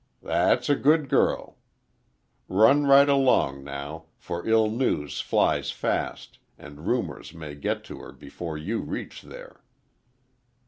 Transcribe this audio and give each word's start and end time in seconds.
"That's 0.23 0.67
a 0.67 0.75
good 0.75 1.09
girl. 1.09 1.59
Run 2.47 2.87
right 2.87 3.07
along, 3.07 3.63
now, 3.63 4.05
for 4.17 4.47
ill 4.47 4.67
news 4.67 5.19
flies 5.21 5.69
fast, 5.69 6.39
and 6.57 6.87
rumors 6.87 7.35
may 7.35 7.53
get 7.53 7.83
to 7.83 7.99
her 7.99 8.11
before 8.11 8.57
you 8.57 8.79
reach 8.81 9.21
there." 9.21 9.61